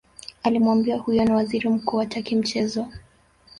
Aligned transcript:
alimwambia 0.43 0.97
huyo 0.97 1.25
ni 1.25 1.31
waziri 1.31 1.69
mkuu 1.69 1.97
hataki 1.97 2.35
mchezo 2.35 2.87